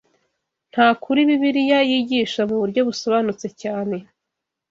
Nta 0.71 0.87
kuri 1.03 1.19
Bibiliya 1.29 1.79
yigisha 1.89 2.41
mu 2.49 2.55
buryo 2.61 2.81
busobanutse 2.87 3.47
cyane 3.61 3.97